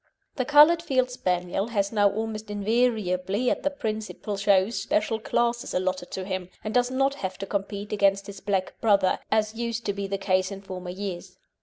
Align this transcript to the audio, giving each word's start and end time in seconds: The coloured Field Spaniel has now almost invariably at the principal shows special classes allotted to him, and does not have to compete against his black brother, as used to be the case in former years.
The 0.35 0.45
coloured 0.45 0.81
Field 0.81 1.11
Spaniel 1.11 1.67
has 1.67 1.91
now 1.91 2.09
almost 2.09 2.49
invariably 2.49 3.51
at 3.51 3.61
the 3.61 3.69
principal 3.69 4.35
shows 4.35 4.81
special 4.81 5.19
classes 5.19 5.75
allotted 5.75 6.09
to 6.09 6.25
him, 6.25 6.49
and 6.63 6.73
does 6.73 6.89
not 6.89 7.13
have 7.13 7.37
to 7.37 7.45
compete 7.45 7.93
against 7.93 8.25
his 8.25 8.39
black 8.41 8.73
brother, 8.81 9.19
as 9.31 9.53
used 9.53 9.85
to 9.85 9.93
be 9.93 10.07
the 10.07 10.17
case 10.17 10.51
in 10.51 10.63
former 10.63 10.89
years. 10.89 11.37